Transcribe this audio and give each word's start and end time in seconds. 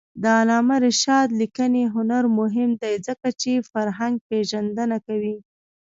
د 0.21 0.23
علامه 0.39 0.75
رشاد 0.87 1.27
لیکنی 1.41 1.83
هنر 1.95 2.23
مهم 2.39 2.69
دی 2.81 2.93
ځکه 3.07 3.27
چې 3.41 3.51
فرهنګپېژندنه 3.71 4.97
کوي. 5.07 5.37